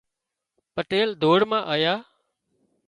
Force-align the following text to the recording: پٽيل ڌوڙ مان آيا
پٽيل 0.75 1.09
ڌوڙ 1.21 1.39
مان 1.49 1.61
آيا 1.73 1.93